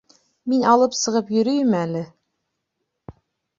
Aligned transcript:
Мин 0.53 0.63
алып 0.69 0.97
сығып 1.01 1.29
йөрөйөм 1.35 1.77
әле? 1.83 2.03